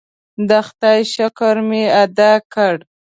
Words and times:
د 0.49 0.51
خدای 0.67 0.99
شکر 1.13 1.55
مې 1.67 1.83
ادا 2.03 2.33
کړ. 2.53 2.75